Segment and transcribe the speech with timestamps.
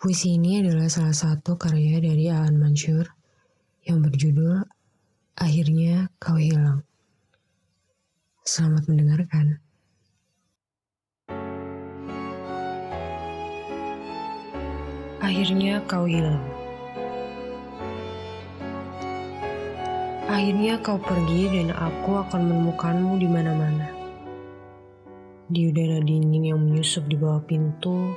[0.00, 3.04] Puisi ini adalah salah satu karya dari Aan Mansur
[3.84, 4.64] yang berjudul
[5.36, 6.88] Akhirnya Kau Hilang.
[8.40, 9.60] Selamat mendengarkan.
[15.20, 16.48] Akhirnya kau hilang.
[20.32, 23.92] Akhirnya kau pergi dan aku akan menemukanmu di mana-mana.
[25.52, 28.16] Di udara dingin yang menyusup di bawah pintu,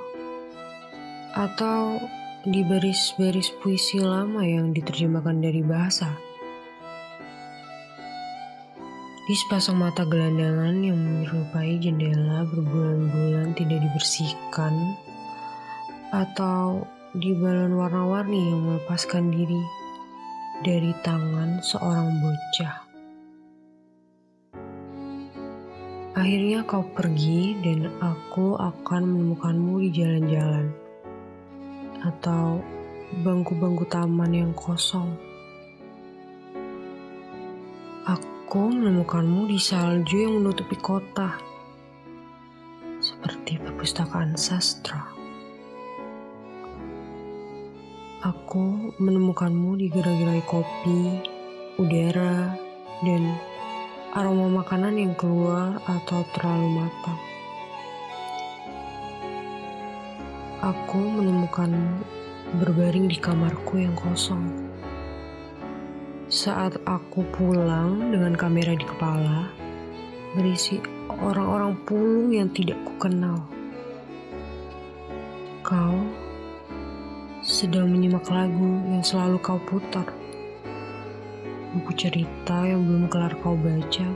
[1.34, 1.98] atau
[2.46, 6.14] di baris-baris puisi lama yang diterjemahkan dari bahasa.
[9.24, 15.00] Di sepasang mata gelandangan yang menyerupai jendela berbulan-bulan tidak dibersihkan,
[16.12, 16.84] atau
[17.16, 19.64] di balon warna-warni yang melepaskan diri
[20.62, 22.76] dari tangan seorang bocah.
[26.14, 30.83] Akhirnya kau pergi dan aku akan menemukanmu di jalan-jalan
[32.04, 32.60] atau
[33.24, 35.16] bangku-bangku taman yang kosong.
[38.04, 41.40] Aku menemukanmu di salju yang menutupi kota,
[43.02, 45.10] seperti perpustakaan sastra.
[48.24, 51.20] Aku menemukanmu di gerai-gerai kopi,
[51.82, 52.56] udara,
[53.04, 53.24] dan
[54.16, 57.33] aroma makanan yang keluar atau terlalu matang.
[60.64, 62.08] Aku menemukanmu
[62.64, 64.48] berbaring di kamarku yang kosong.
[66.32, 69.52] Saat aku pulang dengan kamera di kepala,
[70.32, 70.80] berisi
[71.20, 73.44] orang-orang pulung yang tidak kukenal.
[75.68, 76.00] Kau
[77.44, 80.08] sedang menyimak lagu yang selalu kau putar.
[81.76, 84.08] Buku cerita yang belum kelar kau baca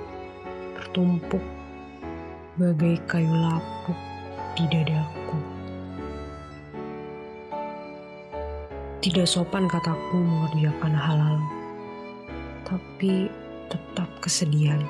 [0.80, 1.44] bertumpuk
[2.56, 4.00] bagai kayu lapuk
[4.56, 5.47] di dadaku.
[8.98, 11.38] Tidak sopan kataku mengerjakan hal-hal,
[12.66, 13.30] tapi
[13.70, 14.82] tetap kesedihan.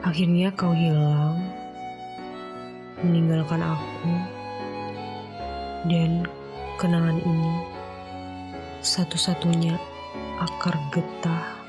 [0.00, 1.36] Akhirnya kau hilang,
[3.04, 4.12] meninggalkan aku
[5.92, 6.24] dan
[6.80, 7.54] kenangan ini
[8.80, 9.76] satu-satunya
[10.40, 11.60] akar getah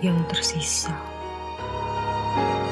[0.00, 0.96] yang tersisa.
[2.38, 2.67] thank you